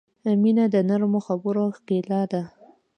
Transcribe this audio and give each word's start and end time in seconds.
•مینه 0.41 0.65
د 0.73 0.75
نرمو 0.89 1.19
خبرو 1.27 1.63
ښکلا 1.77 2.21
ده. 2.31 2.41